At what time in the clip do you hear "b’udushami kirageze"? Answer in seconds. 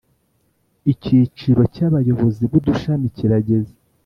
2.51-3.73